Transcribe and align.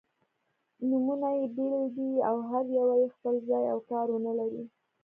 نومونه 0.87 1.29
يې 1.37 1.45
بېل 1.55 1.83
دي 1.95 2.09
او 2.29 2.35
هره 2.47 2.71
یوه 2.77 2.95
یې 3.01 3.07
خپل 3.15 3.35
ځای 3.49 3.65
او 3.73 3.79
کار-ونه 3.89 4.31
لري. 4.39 4.63